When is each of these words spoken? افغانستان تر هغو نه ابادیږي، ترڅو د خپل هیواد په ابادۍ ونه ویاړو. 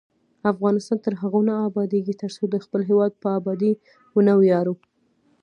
افغانستان 0.51 0.97
تر 1.05 1.13
هغو 1.21 1.41
نه 1.49 1.55
ابادیږي، 1.69 2.13
ترڅو 2.23 2.43
د 2.49 2.55
خپل 2.65 2.81
هیواد 2.89 3.11
په 3.21 3.27
ابادۍ 3.39 3.73
ونه 4.15 4.33
ویاړو. 4.39 4.75